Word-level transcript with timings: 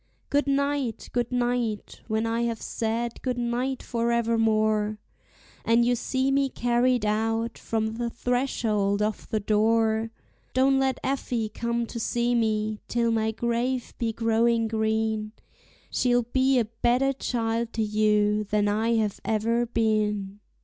Good 0.31 0.47
night! 0.47 1.09
good 1.13 1.31
night! 1.31 2.01
when 2.07 2.25
I 2.25 2.41
have 2.41 2.59
said 2.59 3.21
good 3.21 3.37
night 3.37 3.83
forevermore, 3.83 4.97
And 5.63 5.85
you 5.85 5.93
see 5.95 6.31
me 6.31 6.49
carried 6.49 7.05
out 7.05 7.55
from 7.59 7.97
the 7.97 8.09
threshold 8.09 9.03
of 9.03 9.29
the 9.29 9.39
door, 9.39 10.09
Don't 10.55 10.79
let 10.79 10.97
Effie 11.03 11.49
come 11.49 11.85
to 11.85 11.99
see 11.99 12.33
me 12.33 12.79
till 12.87 13.11
my 13.11 13.29
grave 13.29 13.93
be 13.99 14.11
growing 14.11 14.67
green, 14.67 15.33
She'll 15.91 16.23
be 16.23 16.57
a 16.57 16.65
better 16.65 17.13
child 17.13 17.71
to 17.73 17.83
you 17.83 18.43
than 18.45 18.67
ever 18.69 18.81
I 18.81 18.95
have 19.51 19.71
been. 19.75 20.39